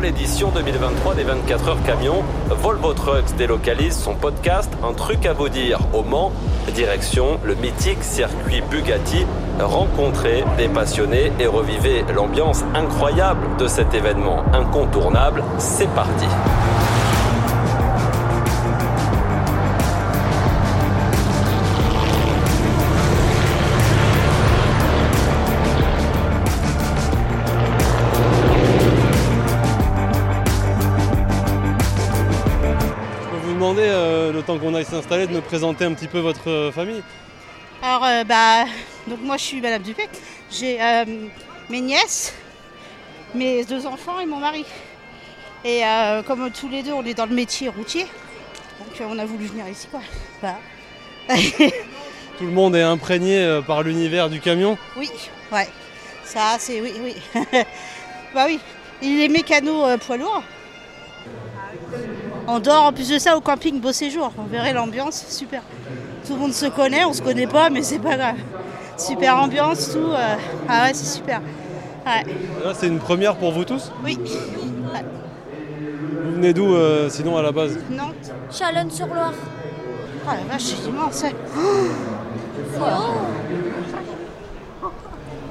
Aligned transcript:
Pour 0.00 0.06
l'édition 0.06 0.50
2023 0.50 1.14
des 1.14 1.24
24 1.24 1.68
heures 1.68 1.82
camions, 1.84 2.24
Volvo 2.48 2.94
Trucks 2.94 3.36
délocalise 3.36 3.94
son 3.94 4.14
podcast 4.14 4.72
Un 4.82 4.94
truc 4.94 5.26
à 5.26 5.34
vous 5.34 5.50
dire 5.50 5.78
au 5.92 6.02
Mans. 6.02 6.32
Direction 6.74 7.38
le 7.44 7.54
mythique 7.54 8.02
circuit 8.02 8.62
Bugatti. 8.70 9.26
Rencontrez 9.58 10.42
des 10.56 10.70
passionnés 10.70 11.30
et 11.38 11.46
revivez 11.46 12.02
l'ambiance 12.14 12.64
incroyable 12.74 13.46
de 13.58 13.68
cet 13.68 13.92
événement 13.92 14.42
incontournable. 14.54 15.44
C'est 15.58 15.90
parti. 15.90 16.24
S'installer, 35.10 35.26
de 35.26 35.32
me 35.32 35.40
présenter 35.40 35.84
un 35.84 35.92
petit 35.92 36.06
peu 36.06 36.20
votre 36.20 36.48
euh, 36.48 36.70
famille 36.70 37.02
Alors, 37.82 38.04
euh, 38.04 38.22
bah, 38.24 38.64
donc 39.08 39.20
moi 39.22 39.36
je 39.36 39.42
suis 39.42 39.60
Madame 39.60 39.82
Dupec. 39.82 40.08
J'ai 40.50 40.80
euh, 40.80 41.04
mes 41.68 41.80
nièces, 41.80 42.32
mes 43.34 43.64
deux 43.64 43.86
enfants 43.86 44.20
et 44.20 44.26
mon 44.26 44.38
mari. 44.38 44.64
Et 45.64 45.84
euh, 45.84 46.22
comme 46.22 46.50
tous 46.52 46.68
les 46.68 46.84
deux, 46.84 46.92
on 46.92 47.04
est 47.04 47.14
dans 47.14 47.26
le 47.26 47.34
métier 47.34 47.68
routier, 47.68 48.06
donc 48.78 49.10
on 49.10 49.18
a 49.18 49.24
voulu 49.24 49.46
venir 49.46 49.68
ici, 49.68 49.88
quoi. 49.90 50.00
Bah, 50.42 50.56
Tout 52.38 52.46
le 52.46 52.52
monde 52.52 52.76
est 52.76 52.82
imprégné 52.82 53.60
par 53.66 53.82
l'univers 53.82 54.30
du 54.30 54.40
camion. 54.40 54.78
oui, 54.96 55.10
ouais. 55.52 55.68
Ça, 56.24 56.56
c'est 56.58 56.80
oui, 56.80 56.92
oui. 57.02 57.16
bah 58.34 58.44
oui. 58.46 58.60
Il 59.02 59.20
est 59.20 59.28
mécano 59.28 59.98
poids 59.98 60.16
lourd. 60.16 60.42
On 62.52 62.58
dort 62.58 62.86
en 62.86 62.92
plus 62.92 63.08
de 63.08 63.18
ça 63.20 63.36
au 63.36 63.40
camping 63.40 63.80
Beau 63.80 63.92
Séjour. 63.92 64.32
On 64.36 64.42
verrait 64.42 64.72
l'ambiance, 64.72 65.24
super. 65.28 65.62
Tout 66.26 66.32
le 66.34 66.40
monde 66.40 66.52
se 66.52 66.66
connaît, 66.66 67.04
on 67.04 67.12
se 67.12 67.22
connaît 67.22 67.46
pas, 67.46 67.70
mais 67.70 67.82
c'est 67.82 68.00
pas 68.00 68.16
grave. 68.16 68.34
Super 68.96 69.36
ambiance, 69.40 69.92
tout. 69.92 69.98
euh, 69.98 70.34
Ah 70.68 70.84
ouais, 70.86 70.90
c'est 70.92 71.06
super. 71.18 71.40
Ouais. 72.04 72.24
Là, 72.64 72.72
c'est 72.74 72.88
une 72.88 72.98
première 72.98 73.36
pour 73.36 73.52
vous 73.52 73.64
tous? 73.64 73.92
Oui. 74.04 74.18
Vous 76.24 76.32
venez 76.32 76.52
d'où, 76.52 76.74
euh, 76.74 77.08
sinon, 77.08 77.36
à 77.36 77.42
la 77.42 77.52
base? 77.52 77.78
Nantes. 77.88 78.32
Chalonne-sur-Loire. 78.50 79.32
Ah 80.28 80.34
la 80.36 80.52
vache, 80.52 80.62
c'est 80.62 80.88
immense. 80.88 81.24
hein. 81.24 81.30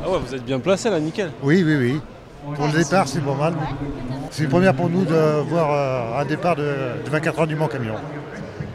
Ah 0.03 0.09
ouais, 0.09 0.19
vous 0.25 0.35
êtes 0.35 0.43
bien 0.43 0.59
placé 0.59 0.89
là, 0.89 0.99
nickel. 0.99 1.31
Oui, 1.43 1.63
oui, 1.65 1.75
oui. 1.75 2.01
Pour 2.55 2.67
le 2.67 2.73
départ, 2.83 3.07
c'est 3.07 3.21
pas 3.21 3.35
mal. 3.35 3.53
C'est 4.31 4.43
une 4.43 4.49
première 4.49 4.73
pour 4.73 4.89
nous 4.89 5.03
de 5.03 5.41
voir 5.49 5.71
euh, 5.71 6.21
un 6.21 6.25
départ 6.25 6.55
de, 6.55 6.63
de 7.03 7.09
24 7.09 7.39
heures 7.39 7.47
du 7.47 7.55
Mans 7.55 7.67
Camion. 7.67 7.95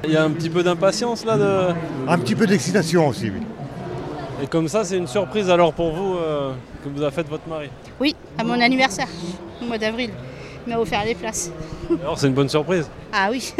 Il 0.04 0.10
y 0.10 0.16
a 0.16 0.22
un 0.22 0.30
petit 0.30 0.50
peu 0.50 0.62
d'impatience 0.62 1.24
là. 1.24 1.36
De... 1.36 1.74
Un 2.06 2.18
petit 2.18 2.34
peu 2.34 2.46
d'excitation 2.46 3.08
aussi, 3.08 3.30
oui. 3.30 3.40
Et 4.42 4.46
comme 4.46 4.68
ça, 4.68 4.84
c'est 4.84 4.98
une 4.98 5.06
surprise 5.06 5.48
alors 5.48 5.72
pour 5.72 5.92
vous 5.92 6.16
euh, 6.16 6.52
que 6.82 6.88
vous 6.88 7.02
a 7.02 7.10
faite 7.10 7.28
votre 7.28 7.48
mari. 7.48 7.70
Oui, 8.00 8.14
à 8.36 8.44
mon 8.44 8.60
anniversaire, 8.60 9.08
au 9.62 9.64
mois 9.64 9.78
d'avril. 9.78 10.10
Il 10.66 10.72
m'a 10.72 10.80
offert 10.80 11.04
les 11.04 11.14
places. 11.14 11.50
Alors, 12.02 12.18
c'est 12.18 12.26
une 12.26 12.34
bonne 12.34 12.48
surprise. 12.48 12.88
Ah 13.12 13.28
oui. 13.30 13.54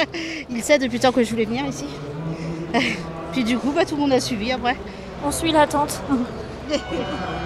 Il 0.50 0.62
sait 0.62 0.78
depuis 0.78 0.96
le 0.96 1.02
temps 1.02 1.12
que 1.12 1.22
je 1.22 1.30
voulais 1.30 1.44
venir 1.44 1.64
ici. 1.66 1.86
Puis 3.32 3.44
du 3.44 3.58
coup, 3.58 3.72
bah, 3.72 3.84
tout 3.84 3.94
le 3.94 4.02
monde 4.02 4.12
a 4.12 4.20
suivi 4.20 4.52
après. 4.52 4.76
On 5.24 5.30
suit 5.30 5.52
l'attente. 5.52 6.00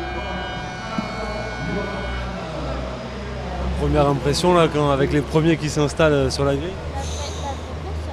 Première 3.80 4.06
impression 4.08 4.52
là, 4.54 4.68
quand, 4.72 4.90
avec 4.90 5.12
les 5.12 5.22
premiers 5.22 5.56
qui 5.56 5.70
s'installent 5.70 6.12
euh, 6.12 6.30
sur 6.30 6.44
la 6.44 6.54
grille. 6.54 6.72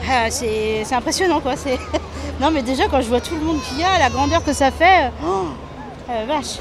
Ah, 0.10 0.30
c'est 0.32 0.84
c'est 0.86 0.96
impressionnant 0.96 1.42
quoi. 1.42 1.58
c'est- 1.58 1.78
Non 2.40 2.52
mais 2.52 2.62
déjà 2.62 2.88
quand 2.88 3.02
je 3.02 3.08
vois 3.10 3.20
tout 3.20 3.36
le 3.36 3.42
monde 3.42 3.60
qu'il 3.62 3.80
y 3.80 3.84
a, 3.84 4.00
la 4.00 4.10
grandeur 4.10 4.44
que 4.44 4.54
ça 4.54 4.72
fait, 4.72 5.12
oh, 5.26 5.48
euh, 6.10 6.26
vache. 6.28 6.60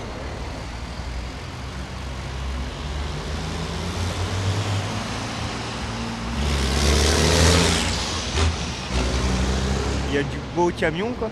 Il 10.10 10.14
y 10.14 10.19
a 10.19 10.22
du 10.22 10.38
beau 10.54 10.70
camion 10.76 11.12
quoi. 11.19 11.28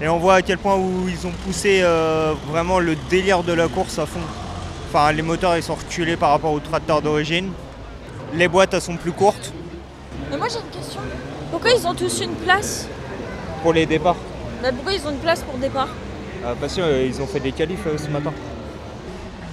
Et 0.00 0.08
on 0.08 0.18
voit 0.18 0.34
à 0.36 0.42
quel 0.42 0.58
point 0.58 0.76
où 0.76 1.08
ils 1.08 1.26
ont 1.26 1.32
poussé 1.44 1.80
euh, 1.82 2.32
vraiment 2.50 2.78
le 2.78 2.94
délire 3.10 3.42
de 3.42 3.52
la 3.52 3.66
course 3.66 3.98
à 3.98 4.06
fond. 4.06 4.20
Enfin 4.88 5.12
les 5.12 5.22
moteurs 5.22 5.56
ils 5.56 5.62
sont 5.62 5.74
reculés 5.74 6.16
par 6.16 6.30
rapport 6.30 6.52
au 6.52 6.60
tracteur 6.60 7.02
d'origine. 7.02 7.52
Les 8.34 8.48
boîtes 8.48 8.72
elles 8.74 8.80
sont 8.80 8.96
plus 8.96 9.12
courtes 9.12 9.52
Mais 10.30 10.36
moi 10.36 10.46
j'ai 10.48 10.58
une 10.58 10.80
question. 10.80 11.00
Pourquoi 11.50 11.70
ils 11.72 11.86
ont 11.86 11.94
tous 11.94 12.20
une 12.20 12.34
place 12.34 12.86
pour 13.62 13.72
les 13.72 13.86
départs. 13.86 14.16
bah, 14.62 14.68
Pourquoi 14.74 14.92
ils 14.92 15.06
ont 15.06 15.10
une 15.10 15.18
place 15.18 15.42
pour 15.42 15.58
départ 15.58 15.88
Ah, 16.44 16.54
parce 16.60 16.74
qu'ils 16.74 17.20
ont 17.22 17.26
fait 17.26 17.40
des 17.40 17.52
qualifs 17.52 17.86
euh, 17.86 17.98
ce 17.98 18.08
matin. 18.08 18.32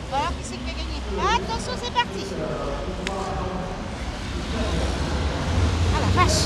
Voilà 0.09 0.27
qui 0.27 0.43
c'est 0.43 0.55
qui 0.57 0.69
a 0.69 0.73
gagné. 0.73 1.35
Attention 1.35 1.71
c'est 1.83 1.93
parti. 1.93 2.25
Ah 5.95 5.99
la 6.01 6.23
vache. 6.23 6.41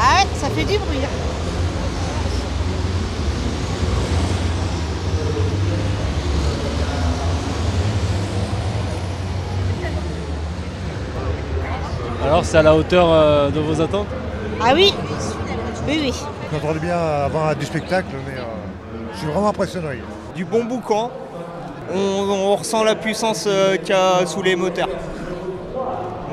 Ah 0.00 0.16
ouais, 0.22 0.28
ça 0.40 0.48
fait 0.50 0.64
du 0.64 0.78
bruit. 0.78 0.98
hein. 1.04 1.37
Alors, 12.38 12.46
c'est 12.46 12.58
à 12.58 12.62
la 12.62 12.76
hauteur 12.76 13.08
euh, 13.10 13.50
de 13.50 13.58
vos 13.58 13.80
attentes 13.80 14.06
Ah 14.62 14.70
oui 14.72 14.94
Oui 15.88 15.98
oui. 16.02 16.14
J'entendais 16.52 16.78
bien 16.78 16.96
avant 16.96 17.52
du 17.52 17.66
spectacle, 17.66 18.06
mais 18.24 18.38
euh, 18.38 18.44
je 19.12 19.18
suis 19.18 19.26
vraiment 19.26 19.48
impressionné. 19.48 20.00
Du 20.36 20.44
bon 20.44 20.62
boucan. 20.62 21.10
On, 21.92 21.98
on 21.98 22.54
ressent 22.54 22.84
la 22.84 22.94
puissance 22.94 23.46
euh, 23.48 23.76
qu'il 23.78 23.88
y 23.88 23.92
a 23.92 24.24
sous 24.24 24.40
les 24.40 24.54
moteurs. 24.54 24.88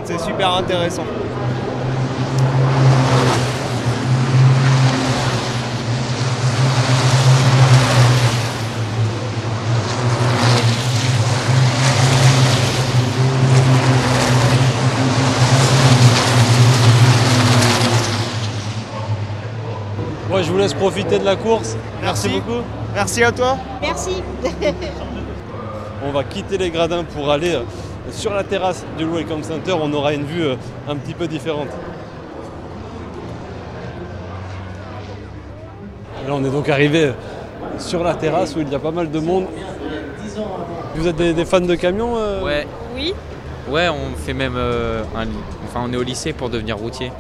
C'est 0.03 0.19
super 0.19 0.57
intéressant. 0.57 1.05
Laisse 20.65 20.73
profiter 20.73 21.19
de 21.19 21.25
la 21.25 21.35
course. 21.35 21.77
Merci. 22.01 22.27
beaucoup. 22.29 22.63
Merci 22.95 23.23
à 23.23 23.31
toi. 23.31 23.55
Merci. 23.83 24.23
On 26.03 26.11
va 26.11 26.23
quitter 26.23 26.57
les 26.57 26.71
gradins 26.71 27.03
pour 27.03 27.29
aller 27.31 27.53
euh, 27.53 27.61
sur 28.11 28.33
la 28.33 28.43
terrasse 28.43 28.83
du 28.97 29.05
Welcome 29.05 29.43
Center. 29.43 29.75
On 29.79 29.93
aura 29.93 30.13
une 30.13 30.23
vue 30.25 30.43
euh, 30.43 30.55
un 30.89 30.95
petit 30.95 31.13
peu 31.13 31.27
différente. 31.27 31.67
Là, 36.27 36.33
on 36.33 36.43
est 36.43 36.49
donc 36.49 36.67
arrivé 36.67 37.05
euh, 37.05 37.11
sur 37.77 38.03
la 38.03 38.15
terrasse 38.15 38.55
où 38.55 38.59
il 38.61 38.69
y 38.69 38.73
a 38.75 38.79
pas 38.79 38.89
mal 38.91 39.11
de 39.11 39.19
monde. 39.19 39.45
Vous 40.95 41.07
êtes 41.07 41.15
des, 41.15 41.33
des 41.33 41.45
fans 41.45 41.59
de 41.59 41.75
camions 41.75 42.15
euh? 42.17 42.43
Ouais, 42.43 42.65
Oui. 42.95 43.13
ouais, 43.69 43.87
on 43.89 44.17
fait 44.17 44.33
même 44.33 44.55
euh, 44.57 45.03
un, 45.15 45.27
enfin 45.65 45.85
on 45.87 45.93
est 45.93 45.97
au 45.97 46.01
lycée 46.03 46.33
pour 46.33 46.49
devenir 46.49 46.77
routier. 46.77 47.11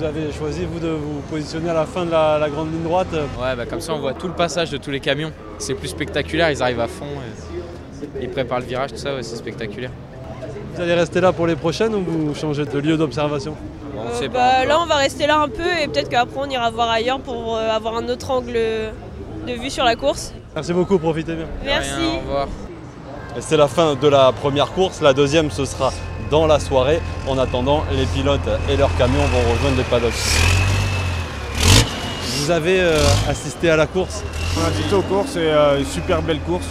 Vous 0.00 0.06
avez 0.06 0.32
choisi, 0.32 0.64
vous, 0.64 0.80
de 0.80 0.88
vous 0.88 1.20
positionner 1.30 1.68
à 1.68 1.74
la 1.74 1.84
fin 1.84 2.06
de 2.06 2.10
la, 2.10 2.38
la 2.38 2.48
grande 2.48 2.72
ligne 2.72 2.84
droite. 2.84 3.08
Ouais, 3.12 3.54
bah 3.54 3.66
comme 3.66 3.82
ça 3.82 3.92
on 3.92 3.98
voit 3.98 4.14
tout 4.14 4.28
le 4.28 4.32
passage 4.32 4.70
de 4.70 4.78
tous 4.78 4.90
les 4.90 4.98
camions. 4.98 5.30
C'est 5.58 5.74
plus 5.74 5.88
spectaculaire, 5.88 6.50
ils 6.50 6.62
arrivent 6.62 6.80
à 6.80 6.88
fond. 6.88 7.04
et- 7.04 8.22
ils 8.22 8.30
préparent 8.30 8.60
le 8.60 8.64
virage, 8.64 8.92
tout 8.92 8.96
ça, 8.96 9.14
ouais, 9.14 9.22
c'est 9.22 9.36
spectaculaire. 9.36 9.90
Vous 10.74 10.80
allez 10.80 10.94
rester 10.94 11.20
là 11.20 11.32
pour 11.32 11.46
les 11.46 11.54
prochaines 11.54 11.94
ou 11.94 12.00
vous 12.02 12.34
changez 12.34 12.64
de 12.64 12.78
lieu 12.78 12.96
d'observation 12.96 13.54
Euh, 13.94 14.28
bah, 14.28 14.38
pas. 14.60 14.64
là, 14.64 14.78
on 14.80 14.86
va 14.86 14.94
rester 14.94 15.26
là 15.26 15.38
un 15.40 15.48
peu 15.50 15.66
et 15.82 15.86
peut-être 15.86 16.08
qu'après, 16.08 16.38
on 16.40 16.48
ira 16.48 16.70
voir 16.70 16.88
ailleurs 16.88 17.20
pour 17.20 17.58
euh, 17.58 17.68
avoir 17.68 17.98
un 17.98 18.08
autre 18.08 18.30
angle 18.30 18.54
de 18.54 19.52
vue 19.52 19.68
sur 19.68 19.84
la 19.84 19.96
course. 19.96 20.32
Merci 20.54 20.72
beaucoup, 20.72 20.98
profitez 20.98 21.34
bien. 21.34 21.46
Rien, 21.62 21.78
Merci. 21.80 21.90
au 22.16 22.20
revoir. 22.20 22.48
Et 23.36 23.42
C'est 23.42 23.58
la 23.58 23.68
fin 23.68 23.94
de 23.96 24.08
la 24.08 24.32
première 24.32 24.72
course. 24.72 25.02
La 25.02 25.12
deuxième, 25.12 25.50
ce 25.50 25.66
sera 25.66 25.92
dans 26.30 26.46
la 26.46 26.58
soirée. 26.60 27.00
En 27.26 27.38
attendant, 27.38 27.84
les 27.92 28.06
pilotes 28.06 28.40
et 28.70 28.76
leurs 28.76 28.94
camions 28.96 29.22
vont 29.32 29.52
rejoindre 29.52 29.76
les 29.76 29.84
paddocks. 29.84 30.12
Vous 32.38 32.50
avez 32.50 32.80
euh, 32.80 32.96
assisté 33.28 33.70
à 33.70 33.76
la 33.76 33.86
course? 33.86 34.22
On 34.58 34.64
a 34.64 34.68
assisté 34.68 34.94
aux 34.94 35.02
courses 35.02 35.36
et 35.36 35.40
euh, 35.40 35.78
une 35.78 35.84
super 35.84 36.22
belle 36.22 36.40
course. 36.40 36.66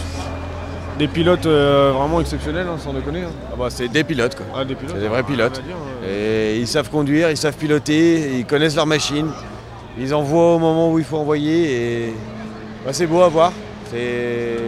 Des 0.98 1.08
pilotes 1.08 1.46
euh, 1.46 1.92
vraiment 1.96 2.20
exceptionnels, 2.20 2.66
hein, 2.68 2.76
sans 2.78 2.92
déconner. 2.92 3.22
hein. 3.22 3.30
Ah 3.52 3.56
bah, 3.58 3.66
c'est 3.70 3.88
des 3.88 4.04
pilotes 4.04 4.34
quoi. 4.36 4.44
Ah, 4.54 4.64
des 4.64 4.74
pilotes, 4.74 4.94
C'est 4.96 5.00
des 5.00 5.08
vrais 5.08 5.20
on 5.20 5.22
va 5.22 5.28
pilotes. 5.28 5.62
dire, 5.64 5.76
euh. 6.04 6.52
Et 6.54 6.58
ils 6.58 6.66
savent 6.66 6.90
conduire, 6.90 7.30
ils 7.30 7.36
savent 7.38 7.54
piloter, 7.56 8.36
ils 8.38 8.44
connaissent 8.44 8.76
leur 8.76 8.86
machine. 8.86 9.28
Ils 9.98 10.14
envoient 10.14 10.56
au 10.56 10.58
moment 10.58 10.92
où 10.92 10.98
il 10.98 11.04
faut 11.04 11.16
envoyer 11.16 11.72
et 12.08 12.14
bah, 12.84 12.90
c'est 12.92 13.06
beau 13.06 13.22
à 13.22 13.28
voir. 13.28 13.52
C'est 13.90 14.58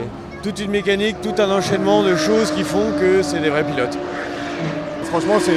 toute 0.43 0.59
une 0.61 0.71
mécanique, 0.71 1.17
tout 1.23 1.35
un 1.41 1.51
enchaînement 1.51 2.03
de 2.03 2.17
choses 2.17 2.51
qui 2.53 2.63
font 2.65 2.93
que 2.99 3.23
c'est 3.23 3.41
des 3.41 3.51
vrais 3.51 3.65
pilotes. 3.65 3.99
Franchement, 5.13 5.39
c'est, 5.39 5.53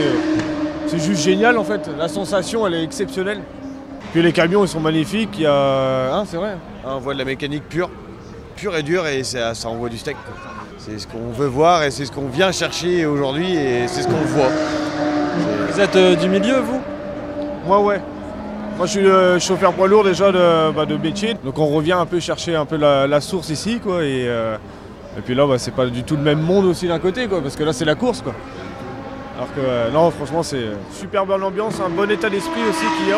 c'est 0.85 0.99
juste 0.99 1.23
génial 1.23 1.57
en 1.57 1.63
fait. 1.63 1.89
La 1.97 2.09
sensation, 2.09 2.67
elle 2.67 2.73
est 2.73 2.83
exceptionnelle. 2.83 3.39
Puis 4.11 4.21
les 4.21 4.33
camions, 4.33 4.65
ils 4.65 4.67
sont 4.67 4.81
magnifiques. 4.81 5.29
Il 5.35 5.43
y 5.43 5.45
a... 5.45 6.13
Hein, 6.13 6.25
c'est 6.27 6.35
vrai. 6.35 6.57
On 6.85 6.97
voit 6.97 7.13
de 7.13 7.19
la 7.19 7.23
mécanique 7.23 7.63
pure, 7.69 7.89
pure 8.57 8.75
et 8.75 8.83
dure, 8.83 9.07
et 9.07 9.23
ça, 9.23 9.53
ça 9.53 9.69
envoie 9.69 9.87
du 9.87 9.97
steak. 9.97 10.17
C'est 10.77 10.99
ce 10.99 11.07
qu'on 11.07 11.31
veut 11.31 11.47
voir 11.47 11.83
et 11.83 11.91
c'est 11.91 12.03
ce 12.03 12.11
qu'on 12.11 12.27
vient 12.27 12.51
chercher 12.51 13.05
aujourd'hui 13.05 13.55
et 13.55 13.87
c'est 13.87 14.01
ce 14.01 14.07
qu'on 14.07 14.25
voit. 14.25 14.49
Vous 15.71 15.79
êtes 15.79 15.95
euh, 15.95 16.17
du 16.17 16.27
milieu, 16.27 16.59
vous? 16.59 16.81
Moi, 17.65 17.79
ouais. 17.79 18.01
Moi, 18.75 18.87
je 18.87 18.91
suis 18.91 19.07
euh, 19.07 19.39
chauffeur 19.39 19.71
poids 19.71 19.87
lourd 19.87 20.03
déjà 20.03 20.33
de, 20.33 20.73
bah, 20.73 20.85
de 20.85 20.97
métier. 20.97 21.37
Donc, 21.45 21.57
on 21.59 21.67
revient 21.67 21.93
un 21.93 22.05
peu 22.05 22.19
chercher 22.19 22.57
un 22.57 22.65
peu 22.65 22.75
la, 22.75 23.07
la 23.07 23.21
source 23.21 23.49
ici, 23.49 23.79
quoi. 23.79 24.03
Et, 24.03 24.27
euh, 24.27 24.57
et 25.17 25.21
puis 25.21 25.33
là, 25.33 25.47
bah, 25.47 25.57
c'est 25.57 25.73
pas 25.73 25.85
du 25.85 26.03
tout 26.03 26.17
le 26.17 26.23
même 26.23 26.41
monde 26.41 26.65
aussi 26.65 26.89
d'un 26.89 26.99
côté, 26.99 27.27
quoi. 27.27 27.41
Parce 27.41 27.55
que 27.55 27.63
là, 27.63 27.71
c'est 27.71 27.85
la 27.85 27.95
course, 27.95 28.21
quoi. 28.21 28.33
Alors 29.35 29.53
que, 29.53 29.59
euh, 29.59 29.91
non, 29.91 30.11
franchement, 30.11 30.43
c'est 30.43 30.63
super 30.93 31.25
bonne 31.25 31.43
ambiance, 31.43 31.79
un 31.85 31.89
bon 31.89 32.09
état 32.09 32.29
d'esprit 32.29 32.61
aussi 32.69 32.85
qu'il 32.97 33.09
y 33.09 33.11
a. 33.11 33.17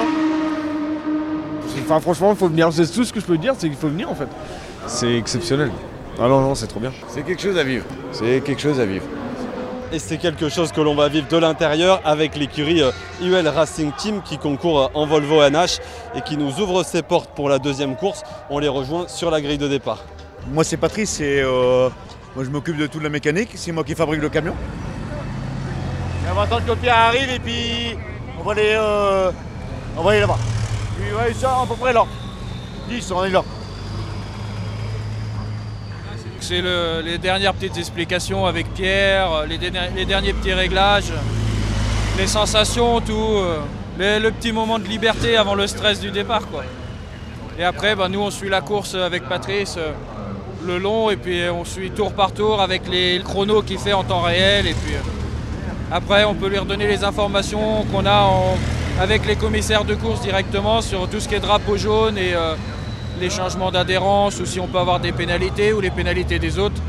C'est- 1.68 1.81
Enfin, 1.81 2.00
franchement, 2.00 2.31
il 2.31 2.38
faut 2.38 2.48
venir. 2.48 2.69
C'est 2.74 2.88
tout 2.92 3.04
ce 3.04 3.14
que 3.14 3.19
je 3.19 3.25
peux 3.25 3.38
dire, 3.38 3.54
c'est 3.58 3.68
qu'il 3.68 3.78
faut 3.78 3.88
venir, 3.90 4.10
en 4.10 4.16
fait. 4.16 4.28
C'est 4.88 5.16
exceptionnel. 5.16 5.72
Ah 6.19 6.28
non, 6.28 6.42
non, 6.42 6.56
c'est 6.56 6.66
trop 6.68 6.80
bien. 6.80 6.92
C'est 7.08 7.22
quelque 7.22 7.42
chose 7.42 7.58
à 7.58 7.64
vivre. 7.64 7.86
C'est 8.12 8.42
quelque 8.44 8.62
chose 8.62 8.80
à 8.80 8.86
vivre. 8.86 9.06
Et 9.94 10.00
c'est 10.00 10.18
quelque 10.18 10.50
chose 10.50 10.72
que 10.72 10.81
l'on 10.81 10.96
va 10.96 11.08
vivre 11.08 11.28
de 11.30 11.38
l'intérieur 11.38 12.02
avec 12.04 12.36
l'écurie 12.36 12.81
euh, 12.81 12.92
UL 13.22 13.48
Racing 13.48 13.92
Team 13.98 14.22
qui 14.25 14.38
concourt 14.38 14.80
euh, 14.81 14.88
en 14.96 15.06
Volvo 15.06 15.42
NH 15.50 15.80
et 16.16 16.22
qui 16.22 16.36
nous 16.36 16.60
ouvre 16.60 16.84
ses 16.84 17.04
portes 17.04 17.30
pour 17.36 17.48
la 17.48 17.58
deuxième 17.60 17.96
course. 17.96 18.24
On 18.50 18.60
les 18.60 18.68
rejoint 18.68 19.08
sur 19.08 19.31
la 19.31 19.40
grille 19.40 19.58
de 19.60 19.68
départ. 19.70 20.04
Moi 20.52 20.66
c'est 20.66 20.75
Patrice 20.75 21.22
et 21.22 21.42
euh, 21.42 21.88
moi 22.36 22.44
je 22.44 22.50
m'occupe 22.50 22.75
de 22.78 22.88
toute 22.88 23.02
la 23.04 23.08
mécanique, 23.10 23.52
c'est 23.56 23.72
moi 23.72 23.86
qui 23.86 23.96
fabrique 23.96 24.22
le 24.22 24.28
camion. 24.28 24.56
On 26.38 26.42
va 26.42 26.45
attendre 26.45 26.68
que 26.68 26.80
Pierre 26.80 26.95
arrive 26.98 27.31
et 27.31 27.39
puis 27.39 27.98
on 28.39 28.44
va 28.44 28.51
aller, 28.51 28.75
euh, 28.78 29.31
on 29.98 30.04
va 30.04 30.19
là-bas. 30.19 30.38
Puis 30.95 31.12
ouais, 31.12 31.34
à 31.48 31.66
peu 31.68 31.75
près 31.75 31.94
là. 31.94 32.06
10, 32.88 33.12
on 33.12 33.25
est 33.25 33.31
là. 33.31 33.44
C'est 36.39 36.62
le- 36.62 37.01
les 37.04 37.18
dernières 37.18 37.56
petites 37.56 37.78
explications 37.78 38.45
avec 38.45 38.72
Pierre, 38.75 39.45
les, 39.50 39.57
derniers- 39.57 40.34
petits 40.34 40.54
réglages, 40.54 41.12
les 42.19 42.28
sensations, 42.28 43.01
tout. 43.01 43.13
euh, 43.39 43.57
le 44.19 44.30
petit 44.30 44.51
moment 44.51 44.78
de 44.78 44.86
liberté 44.86 45.38
avant 45.38 45.56
le 45.56 45.66
stress 45.66 46.00
du 46.00 46.12
départ. 46.12 46.48
Quoi. 46.51 46.63
Et 47.57 47.63
après, 47.63 47.95
bah, 47.95 48.10
nous, 48.10 48.19
on 48.22 48.30
suit 48.30 48.48
la 48.50 48.62
course 48.62 48.94
avec 48.94 49.28
Patrice 49.28 49.74
euh, 49.80 49.92
le 50.68 50.78
long 50.78 51.10
et 51.10 51.18
puis 51.18 51.42
on 51.50 51.66
suit 51.66 51.89
tour 51.89 52.13
par 52.13 52.31
tour 52.31 52.62
avec 52.62 52.88
les 52.88 53.19
chronos 53.24 53.63
qu'il 53.63 53.80
fait 53.80 53.94
en 53.94 54.04
temps 54.04 54.22
réel. 54.22 54.68
Et 54.68 54.75
puis 54.75 54.94
euh, 54.94 55.00
après, 55.92 56.25
on 56.25 56.34
peut 56.34 56.50
lui 56.50 56.57
redonner 56.57 56.88
les 56.88 57.04
informations 57.04 57.86
qu'on 57.92 58.06
a 58.06 58.30
avec 59.00 59.25
les 59.25 59.36
commissaires 59.36 59.86
de 59.86 59.95
course 59.95 60.22
directement 60.22 60.81
sur 60.81 61.07
tout 61.07 61.19
ce 61.19 61.30
qui 61.30 61.36
est 61.36 61.39
drapeau 61.39 61.78
jaune 61.78 62.18
et 62.18 62.34
euh, 62.34 62.56
les 63.22 63.30
changements 63.30 63.72
d'adhérence 63.72 64.39
ou 64.39 64.45
si 64.45 64.60
on 64.60 64.68
peut 64.68 64.80
avoir 64.80 65.00
des 65.00 65.12
pénalités 65.12 65.72
ou 65.74 65.80
les 65.80 65.92
pénalités 65.92 66.39
des 66.39 66.60
autres. 66.60 66.81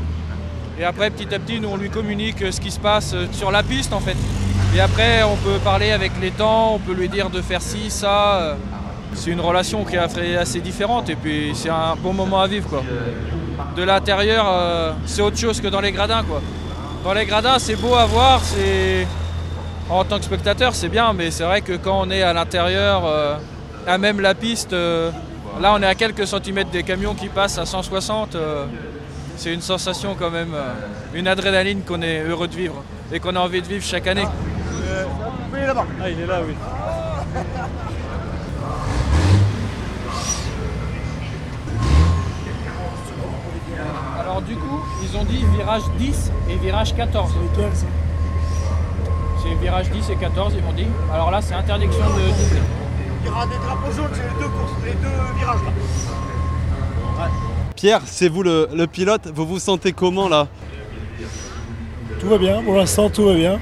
Et 0.79 0.83
après, 0.83 1.09
petit 1.11 1.33
à 1.33 1.39
petit, 1.39 1.59
nous, 1.59 1.69
on 1.69 1.77
lui 1.77 1.89
communique 1.89 2.41
euh, 2.41 2.51
ce 2.51 2.59
qui 2.59 2.71
se 2.71 2.79
passe 2.79 3.13
euh, 3.13 3.25
sur 3.31 3.51
la 3.51 3.63
piste, 3.63 3.93
en 3.93 3.99
fait. 3.99 4.17
Et 4.75 4.81
après, 4.81 5.23
on 5.23 5.35
peut 5.37 5.59
parler 5.63 5.91
avec 5.91 6.11
les 6.21 6.31
temps, 6.31 6.73
on 6.75 6.79
peut 6.79 6.93
lui 6.93 7.09
dire 7.09 7.29
de 7.29 7.41
faire 7.41 7.61
ci, 7.61 7.89
ça. 7.89 8.57
C'est 9.15 9.31
une 9.31 9.41
relation 9.41 9.83
qui 9.85 9.95
est 9.95 10.35
assez- 10.37 10.61
différente 10.61 11.09
et 11.09 11.15
puis 11.15 11.51
c'est 11.55 11.71
un 11.71 11.95
bon 11.97 12.13
moment 12.13 12.41
à 12.41 12.47
vivre, 12.47 12.69
quoi. 12.69 12.83
De 13.75 13.81
l'intérieur, 13.81 14.45
c'est 15.07 15.23
autre 15.23 15.37
chose 15.37 15.59
que 15.59 15.67
dans 15.67 15.81
les 15.81 15.91
gradins, 15.91 16.21
quoi. 16.23 16.39
Dans 17.03 17.13
les 17.13 17.25
gradins, 17.25 17.59
c'est 17.59 17.75
beau 17.75 17.95
à 17.95 18.05
voir, 18.05 18.41
c'est... 18.43 19.07
En 19.89 20.03
tant 20.03 20.19
que 20.19 20.25
spectateur, 20.25 20.75
c'est 20.75 20.89
bien, 20.89 21.13
mais 21.13 21.31
c'est 21.31 21.43
vrai 21.43 21.61
que 21.61 21.73
quand 21.73 21.99
on 22.05 22.11
est 22.11 22.21
à 22.21 22.31
l'intérieur, 22.31 23.05
euh, 23.05 23.35
à 23.87 23.97
même 23.97 24.19
la 24.19 24.35
piste, 24.35 24.71
euh, 24.73 25.09
là 25.59 25.73
on 25.73 25.81
est 25.81 25.87
à 25.87 25.95
quelques 25.95 26.27
centimètres 26.27 26.69
des 26.69 26.83
camions 26.83 27.15
qui 27.15 27.27
passent 27.27 27.57
à 27.57 27.65
160. 27.65 28.35
euh, 28.35 28.65
c'est 29.35 29.51
une 29.51 29.61
sensation 29.61 30.15
quand 30.19 30.29
même, 30.29 30.53
une 31.13 31.27
adrénaline 31.27 31.81
qu'on 31.83 32.01
est 32.01 32.21
heureux 32.21 32.49
de 32.49 32.55
vivre 32.55 32.83
et 33.11 33.19
qu'on 33.21 33.35
a 33.35 33.39
envie 33.39 33.61
de 33.61 33.67
vivre 33.67 33.83
chaque 33.83 34.05
année. 34.05 34.27
Là-bas. 35.53 35.85
Ah, 36.01 36.09
il 36.09 36.19
est 36.19 36.25
là, 36.25 36.41
oui. 36.45 36.53
Alors 44.39 44.47
du 44.47 44.55
coup, 44.55 44.79
ils 45.03 45.17
ont 45.17 45.25
dit 45.25 45.43
virage 45.57 45.81
10 45.97 46.31
et 46.49 46.55
virage 46.55 46.95
14. 46.95 47.29
C'est 47.33 47.61
lequel 47.61 47.75
ça 47.75 47.85
C'est 49.43 49.53
virage 49.61 49.89
10 49.89 50.09
et 50.11 50.15
14, 50.15 50.53
ils 50.57 50.63
m'ont 50.63 50.71
dit. 50.71 50.87
Alors 51.13 51.29
là, 51.29 51.41
c'est 51.41 51.55
interdiction 51.55 52.05
de 52.05 52.11
doubler. 52.11 52.61
Il 53.21 53.27
y 53.27 53.29
aura 53.29 53.45
des 53.47 53.57
drapeaux 53.57 53.91
jaunes, 53.91 54.11
c'est 54.13 54.23
les 54.23 54.41
deux 54.41 54.47
courses, 54.49 54.71
les 54.85 54.93
deux 54.93 55.37
virages 55.37 55.59
là. 57.17 57.27
Pierre, 57.75 58.01
c'est 58.05 58.29
vous 58.29 58.43
le, 58.43 58.69
le 58.73 58.87
pilote. 58.87 59.27
Vous 59.35 59.45
vous 59.45 59.59
sentez 59.59 59.91
comment 59.91 60.29
là? 60.29 60.47
Tout 62.21 62.29
va 62.29 62.37
bien, 62.37 62.63
pour 62.63 62.75
l'instant 62.77 63.09
tout 63.09 63.25
va 63.25 63.33
bien. 63.33 63.59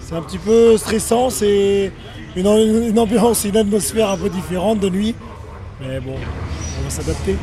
C'est 0.00 0.14
un 0.14 0.22
petit 0.22 0.38
peu 0.38 0.76
stressant, 0.76 1.28
c'est 1.28 1.90
une, 2.36 2.46
une 2.46 2.98
ambiance, 3.00 3.44
une 3.44 3.56
atmosphère 3.56 4.10
un 4.10 4.16
peu 4.16 4.28
différente 4.28 4.78
de 4.78 4.90
nuit. 4.90 5.16
Mais 5.80 5.98
bon, 5.98 6.14
on 6.14 6.84
va 6.84 6.90
s'adapter. 6.90 7.36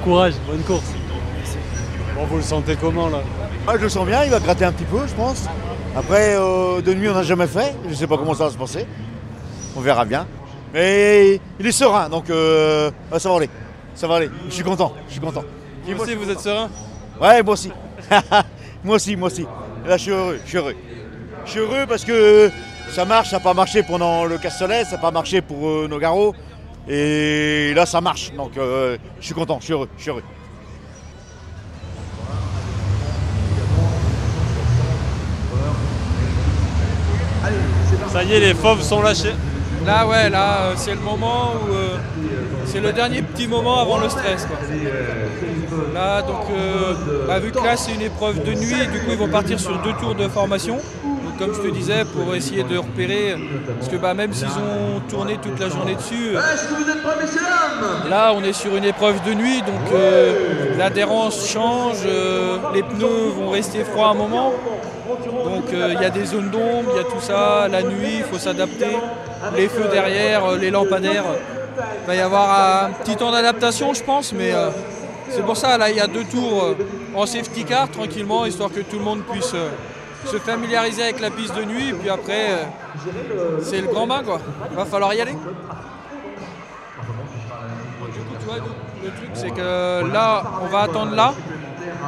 Bon 0.00 0.12
courage, 0.12 0.32
bonne 0.46 0.62
course. 0.62 0.94
Bon, 2.14 2.24
vous 2.24 2.36
le 2.36 2.42
sentez 2.42 2.74
comment 2.74 3.10
là 3.10 3.18
Ah, 3.66 3.72
je 3.76 3.82
le 3.82 3.88
sens 3.90 4.06
bien, 4.06 4.24
il 4.24 4.30
va 4.30 4.40
gratter 4.40 4.64
un 4.64 4.72
petit 4.72 4.84
peu, 4.84 5.06
je 5.06 5.12
pense. 5.12 5.44
Après, 5.94 6.36
euh, 6.36 6.80
de 6.80 6.94
nuit, 6.94 7.10
on 7.10 7.12
n'a 7.12 7.22
jamais 7.22 7.46
fait. 7.46 7.74
Je 7.84 7.90
ne 7.90 7.94
sais 7.94 8.06
pas 8.06 8.16
comment 8.16 8.32
ça 8.32 8.44
va 8.44 8.50
se 8.50 8.56
passer. 8.56 8.86
On 9.76 9.80
verra 9.80 10.06
bien. 10.06 10.26
Mais 10.72 11.38
il 11.58 11.66
est 11.66 11.72
serein, 11.72 12.08
donc 12.08 12.30
euh, 12.30 12.90
ah, 13.12 13.18
ça 13.18 13.28
va 13.28 13.36
aller. 13.36 13.50
Ça 13.94 14.06
va 14.06 14.16
aller. 14.16 14.30
Je 14.48 14.54
suis 14.54 14.64
content. 14.64 14.94
Je 15.06 15.12
suis 15.12 15.20
content. 15.20 15.44
Vous 15.86 16.02
aussi, 16.02 16.14
vous 16.14 16.30
êtes 16.30 16.40
serein 16.40 16.70
Ouais, 17.20 17.42
moi 17.42 17.52
aussi. 17.52 17.70
moi 18.84 18.96
aussi, 18.96 19.16
moi 19.16 19.26
aussi. 19.26 19.46
Là, 19.86 19.98
je 19.98 20.02
suis 20.02 20.12
heureux. 20.12 20.40
Je 20.44 20.48
suis 20.48 20.58
heureux. 20.58 20.76
Je 21.44 21.50
suis 21.50 21.60
heureux 21.60 21.84
parce 21.86 22.06
que 22.06 22.50
ça 22.88 23.04
marche. 23.04 23.28
Ça 23.28 23.36
n'a 23.36 23.42
pas 23.42 23.52
marché 23.52 23.82
pendant 23.82 24.24
le 24.24 24.38
Castellet. 24.38 24.84
Ça 24.84 24.92
n'a 24.92 25.02
pas 25.02 25.10
marché 25.10 25.42
pour 25.42 25.68
euh, 25.68 25.88
nos 25.90 25.98
garrots. 25.98 26.34
Et 26.88 27.72
là, 27.74 27.86
ça 27.86 28.00
marche. 28.00 28.32
Donc, 28.32 28.56
euh, 28.56 28.96
je 29.20 29.26
suis 29.26 29.34
content. 29.34 29.58
Je 29.60 29.64
suis 29.64 29.72
heureux. 29.72 29.88
Je 29.96 30.02
suis 30.02 30.10
heureux. 30.10 30.22
Ça 38.08 38.24
y 38.24 38.32
est, 38.32 38.40
les 38.40 38.54
fauves 38.54 38.82
sont 38.82 39.02
lâchés. 39.02 39.34
Là, 39.86 40.06
ouais, 40.06 40.28
là, 40.28 40.56
euh, 40.62 40.72
c'est 40.76 40.94
le 40.94 41.00
moment 41.00 41.52
où. 41.62 41.72
euh, 41.72 41.96
c'est 42.66 42.80
le 42.80 42.92
dernier 42.92 43.22
petit 43.22 43.48
moment 43.48 43.80
avant 43.80 43.98
le 43.98 44.08
stress, 44.08 44.46
quoi. 44.46 44.56
Là, 45.92 46.22
donc, 46.22 46.42
euh, 46.50 46.94
bah, 47.26 47.40
vu 47.40 47.50
que 47.50 47.58
là, 47.64 47.76
c'est 47.76 47.94
une 47.94 48.02
épreuve 48.02 48.44
de 48.44 48.52
nuit, 48.52 48.86
du 48.92 49.00
coup, 49.00 49.10
ils 49.10 49.16
vont 49.18 49.28
partir 49.28 49.58
sur 49.58 49.76
deux 49.78 49.92
tours 49.94 50.14
de 50.14 50.28
formation. 50.28 50.78
Comme 51.40 51.54
je 51.54 51.60
te 51.62 51.68
disais, 51.72 52.04
pour 52.04 52.34
essayer 52.34 52.62
de 52.64 52.76
repérer. 52.76 53.34
Parce 53.78 53.88
que 53.90 53.96
bah, 53.96 54.12
même 54.12 54.32
s'ils 54.34 54.46
ont 54.48 55.00
tourné 55.08 55.38
toute 55.42 55.58
la 55.58 55.70
journée 55.70 55.94
dessus. 55.94 56.36
euh, 56.36 58.10
Là, 58.10 58.32
on 58.36 58.42
est 58.44 58.52
sur 58.52 58.76
une 58.76 58.84
épreuve 58.84 59.22
de 59.24 59.32
nuit, 59.32 59.62
donc 59.62 59.90
euh, 59.94 60.76
l'adhérence 60.76 61.48
change, 61.48 62.02
euh, 62.04 62.58
les 62.74 62.82
pneus 62.82 63.30
vont 63.34 63.48
rester 63.50 63.84
froids 63.84 64.08
un 64.08 64.14
moment. 64.14 64.52
Donc 65.44 65.72
euh, 65.72 65.94
il 65.94 66.02
y 66.02 66.04
a 66.04 66.10
des 66.10 66.26
zones 66.26 66.50
d'ombre, 66.50 66.90
il 66.92 66.96
y 66.98 67.00
a 67.00 67.04
tout 67.04 67.20
ça, 67.20 67.68
la 67.68 67.82
nuit, 67.82 68.16
il 68.18 68.24
faut 68.24 68.38
s'adapter. 68.38 68.98
Les 69.56 69.68
feux 69.68 69.88
derrière, 69.90 70.42
les 70.56 70.70
lampadaires. 70.70 71.24
Il 72.02 72.06
va 72.06 72.14
y 72.14 72.20
avoir 72.20 72.84
un 72.84 72.90
petit 73.02 73.16
temps 73.16 73.32
d'adaptation, 73.32 73.94
je 73.94 74.02
pense, 74.02 74.34
mais 74.34 74.52
c'est 75.30 75.42
pour 75.42 75.56
ça, 75.56 75.78
là, 75.78 75.88
il 75.88 75.96
y 75.96 76.00
a 76.00 76.06
deux 76.06 76.24
tours 76.24 76.76
en 77.14 77.24
safety 77.24 77.64
car, 77.64 77.90
tranquillement, 77.90 78.44
histoire 78.44 78.70
que 78.70 78.80
tout 78.80 78.98
le 78.98 79.04
monde 79.04 79.22
puisse 79.30 79.54
se 80.26 80.36
familiariser 80.38 81.02
avec 81.02 81.20
la 81.20 81.30
piste 81.30 81.56
de 81.56 81.64
nuit. 81.64 81.88
Et 81.90 81.92
puis 81.92 82.10
après, 82.10 82.50
euh, 82.50 83.58
c'est 83.62 83.80
le 83.80 83.88
grand 83.88 84.06
bain, 84.06 84.22
quoi. 84.24 84.40
Il 84.70 84.76
va 84.76 84.84
falloir 84.84 85.14
y 85.14 85.20
aller. 85.20 85.32
Du 85.32 85.38
coup, 88.18 88.34
tu 88.38 88.46
vois, 88.46 88.56
le 88.56 89.10
truc, 89.10 89.30
c'est 89.34 89.50
que 89.50 90.12
là, 90.12 90.42
on 90.62 90.66
va 90.66 90.80
attendre 90.80 91.14
là. 91.14 91.34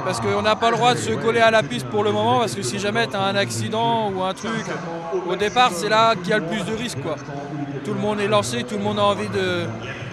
Parce 0.05 0.21
qu'on 0.21 0.43
n'a 0.43 0.57
pas 0.57 0.71
le 0.71 0.77
droit 0.77 0.95
de 0.95 0.99
se 0.99 1.13
coller 1.13 1.41
à 1.41 1.51
la 1.51 1.63
piste 1.63 1.87
pour 1.87 2.05
le 2.05 2.13
moment, 2.13 2.41
parce 2.41 2.55
que 2.55 2.63
si 2.63 2.79
jamais 2.79 3.07
tu 3.07 3.17
as 3.17 3.23
un 3.23 3.37
accident 3.37 4.11
ou 4.11 4.23
un 4.23 4.35
truc, 4.35 4.65
au 5.29 5.37
départ, 5.37 5.71
c'est 5.73 5.89
là 5.89 6.15
qu'il 6.15 6.29
y 6.29 6.33
a 6.33 6.39
le 6.39 6.47
plus 6.47 6.65
de 6.65 6.75
risques. 6.75 7.01
Quoi. 7.03 7.17
Tout 7.85 7.95
le 7.95 8.01
monde 8.01 8.21
est 8.21 8.29
lancé, 8.29 8.65
tout 8.65 8.77
le 8.77 8.83
monde 8.83 8.99
a 8.99 9.05
envie 9.05 9.29
de 9.29 9.65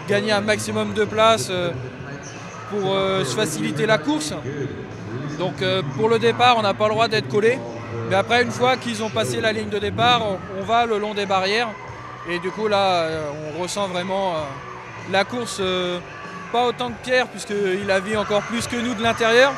gagner 0.08 0.32
un 0.32 0.42
maximum 0.42 0.94
de 0.94 1.06
place 1.06 1.50
euh, 1.52 1.72
pour 2.70 2.94
euh, 2.94 3.24
se 3.24 3.36
faciliter 3.36 3.86
la 3.86 3.98
course. 3.98 4.34
Donc 5.38 5.64
pour 5.96 6.10
le 6.10 6.20
départ, 6.20 6.58
on 6.58 6.62
n'a 6.62 6.74
pas 6.74 6.88
le 6.88 6.94
droit 6.94 7.08
d'être 7.08 7.30
collé. 7.30 7.58
Mais 8.10 8.16
après, 8.16 8.42
une 8.42 8.52
fois 8.52 8.76
qu'ils 8.76 9.04
ont 9.04 9.10
passé 9.10 9.40
la 9.40 9.52
ligne 9.52 9.70
de 9.70 9.78
départ, 9.78 10.24
on, 10.60 10.64
va 10.64 10.88
le 10.88 10.98
long 10.98 11.14
des 11.14 11.28
barrières. 11.28 11.70
Et 12.28 12.40
du 12.40 12.50
coup, 12.50 12.68
là, 12.68 13.04
euh, 13.04 13.30
on 13.56 13.62
ressent 13.62 13.88
vraiment 13.88 14.34
euh, 14.34 14.40
la 15.12 15.24
course 15.24 15.58
euh, 15.60 16.00
pas 16.52 16.66
autant 16.66 16.90
que 16.90 17.04
Pierre, 17.04 17.28
puisqu'il 17.28 17.86
la 17.86 18.00
vit 18.00 18.18
encore 18.18 18.42
plus 18.42 18.66
que 18.66 18.78
nous 18.78 18.96
de 18.96 19.04
l'intérieur. 19.04 19.54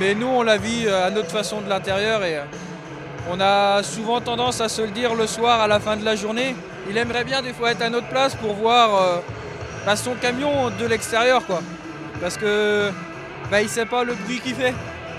Mais 0.00 0.14
nous, 0.14 0.26
on 0.26 0.42
la 0.42 0.58
vit 0.58 0.86
à 0.86 1.08
notre 1.10 1.30
façon 1.30 1.62
de 1.62 1.68
l'intérieur 1.68 2.22
et 2.24 2.40
on 3.30 3.40
a 3.40 3.82
souvent 3.82 4.20
tendance 4.20 4.60
à 4.60 4.68
se 4.68 4.82
le 4.82 4.88
dire 4.88 5.14
le 5.14 5.26
soir 5.26 5.60
à 5.60 5.66
la 5.66 5.80
fin 5.80 5.96
de 5.96 6.04
la 6.04 6.14
journée. 6.14 6.54
Il 6.90 6.98
aimerait 6.98 7.24
bien 7.24 7.40
des 7.40 7.54
fois 7.54 7.70
être 7.70 7.82
à 7.82 7.88
notre 7.88 8.08
place 8.08 8.34
pour 8.34 8.54
voir 8.54 9.22
bah, 9.86 9.96
son 9.96 10.14
camion 10.14 10.70
de 10.78 10.86
l'extérieur, 10.86 11.46
quoi. 11.46 11.60
Parce 12.20 12.36
que 12.36 12.90
bah, 13.50 13.62
il 13.62 13.68
sait 13.68 13.86
pas 13.86 14.04
le 14.04 14.14
bruit 14.14 14.40
qu'il 14.40 14.54
fait. 14.54 14.74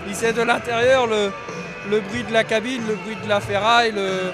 Il 0.08 0.16
sait 0.16 0.34
de 0.34 0.42
l'intérieur 0.42 1.08
le, 1.08 1.32
le 1.90 2.00
bruit 2.02 2.24
de 2.24 2.34
la 2.34 2.44
cabine, 2.44 2.82
le 2.88 2.96
bruit 2.96 3.18
de 3.24 3.30
la 3.30 3.40
ferraille, 3.40 3.92
le, 3.92 4.32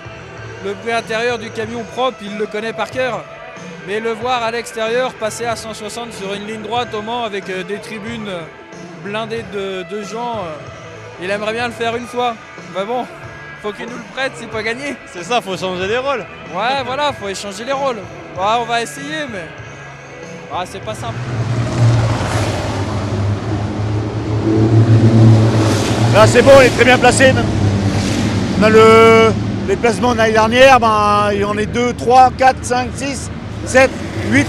le 0.63 0.73
bruit 0.73 0.91
intérieur 0.91 1.37
du 1.37 1.49
camion 1.51 1.83
propre, 1.83 2.17
il 2.21 2.37
le 2.37 2.45
connaît 2.45 2.73
par 2.73 2.89
cœur. 2.91 3.23
Mais 3.87 3.99
le 3.99 4.11
voir 4.11 4.43
à 4.43 4.51
l'extérieur 4.51 5.13
passer 5.13 5.45
à 5.45 5.55
160 5.55 6.13
sur 6.13 6.33
une 6.33 6.45
ligne 6.45 6.61
droite 6.61 6.93
au 6.93 7.01
Mans 7.01 7.23
avec 7.23 7.49
euh, 7.49 7.63
des 7.63 7.79
tribunes 7.79 8.31
blindées 9.03 9.43
de, 9.53 9.83
de 9.83 10.03
gens, 10.03 10.37
euh, 10.39 11.21
il 11.21 11.29
aimerait 11.29 11.53
bien 11.53 11.67
le 11.67 11.73
faire 11.73 11.95
une 11.95 12.05
fois. 12.05 12.35
Mais 12.75 12.85
bon, 12.85 13.05
faut 13.61 13.71
qu'il 13.71 13.87
nous 13.87 13.97
le 13.97 14.03
prête, 14.13 14.33
c'est 14.35 14.49
pas 14.49 14.63
gagné. 14.63 14.95
C'est 15.07 15.23
ça, 15.23 15.41
faut 15.41 15.57
changer 15.57 15.87
les 15.87 15.97
rôles. 15.97 16.25
Ouais, 16.53 16.83
voilà, 16.85 17.11
faut 17.13 17.27
échanger 17.27 17.63
les 17.63 17.73
rôles. 17.73 17.99
On 18.37 18.63
va 18.65 18.81
essayer, 18.81 19.25
mais 19.31 19.45
ah, 20.53 20.63
c'est 20.65 20.83
pas 20.83 20.95
simple. 20.95 21.17
Là 26.13 26.27
c'est 26.27 26.41
bon, 26.41 26.51
il 26.59 26.65
est 26.65 26.69
très 26.69 26.83
bien 26.83 26.97
placé. 26.97 27.33
On 28.59 28.63
a 28.63 28.69
le, 28.69 29.31
les 29.67 29.75
placements 29.75 30.11
de 30.11 30.17
l'année 30.17 30.33
dernière, 30.33 30.79
ben, 30.79 31.31
en 31.47 31.57
est 31.57 31.65
2, 31.65 31.93
3, 31.93 32.31
4, 32.37 32.57
5, 32.61 32.89
6, 32.95 33.31
7, 33.65 33.89
8. 34.29 34.47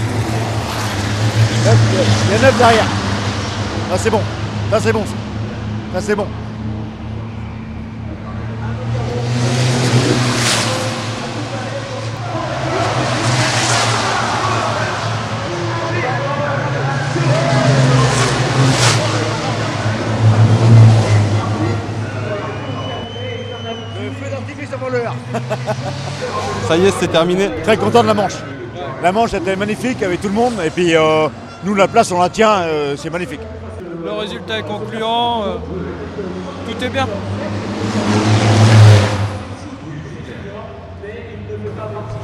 Il 1.65 2.31
y 2.31 2.35
a 2.35 2.41
9 2.41 2.57
derrière. 2.57 2.83
Là 3.89 3.97
c'est 3.97 4.09
bon. 4.09 4.21
Là 4.71 4.79
c'est 4.83 4.91
bon. 4.91 5.05
Là 5.93 5.99
c'est 6.01 6.15
bon. 6.15 6.27
Ça 26.73 26.79
y 26.79 26.87
est, 26.87 26.93
c'est 26.99 27.07
terminé. 27.07 27.51
Très 27.61 27.77
content 27.77 28.01
de 28.01 28.07
la 28.07 28.15
manche. 28.15 28.33
La 29.03 29.11
manche 29.11 29.31
était 29.35 29.55
magnifique 29.55 30.01
avec 30.01 30.19
tout 30.19 30.27
le 30.27 30.33
monde 30.33 30.53
et 30.65 30.71
puis 30.71 30.95
euh, 30.95 31.27
nous 31.63 31.75
la 31.75 31.87
place 31.87 32.11
on 32.11 32.19
la 32.19 32.29
tient, 32.29 32.61
euh, 32.63 32.95
c'est 32.97 33.11
magnifique. 33.11 33.41
Le 34.03 34.11
résultat 34.11 34.57
est 34.57 34.63
concluant, 34.63 35.43
euh, 35.43 35.53
tout 36.67 36.83
est 36.83 36.89
bien. 36.89 37.07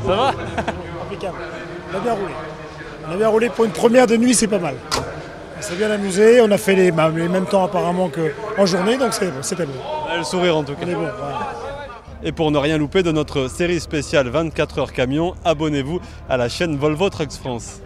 Ça 0.08 0.15
va? 0.15 0.34
Impeccable. 1.06 1.38
On 1.94 1.98
a 1.98 2.00
bien 2.00 2.13
roulé. 2.13 2.34
On 3.08 3.13
a 3.13 3.18
bien 3.18 3.27
roulé 3.27 3.50
pour 3.50 3.65
une 3.65 3.72
première 3.72 4.08
de 4.08 4.18
nuit, 4.18 4.34
c'est 4.34 4.48
pas 4.48 4.58
mal. 4.58 4.74
On 5.60 5.62
s'est 5.62 5.75
bien 5.75 5.91
amusé, 5.91 6.41
on 6.41 6.50
a 6.50 6.58
fait 6.58 6.74
les, 6.74 6.89
bah, 6.89 7.12
les 7.15 7.27
mêmes 7.27 7.46
temps 7.46 7.65
apparemment 7.65 8.10
qu'en 8.10 8.65
journée, 8.65 8.98
donc 8.98 9.12
bon, 9.12 9.32
c'était 9.44 9.68
bon. 9.68 9.74
Le 10.18 10.24
sourire 10.24 10.58
en 10.58 10.63
tout 10.63 10.74
cas. 10.74 10.86
On 10.88 10.89
est 10.89 10.96
bon, 10.96 11.01
voilà. 11.01 11.69
Et 12.24 12.32
pour 12.34 12.52
ne 12.52 12.58
rien 12.58 12.78
louper 12.78 13.02
de 13.02 13.12
notre 13.12 13.48
série 13.48 13.80
spéciale 13.80 14.28
24 14.28 14.80
heures 14.80 14.94
camion, 14.94 15.36
abonnez-vous 15.46 16.02
à 16.28 16.36
la 16.36 16.50
chaîne 16.50 16.76
Volvo 16.76 17.10
Trucks 17.10 17.32
France. 17.34 17.82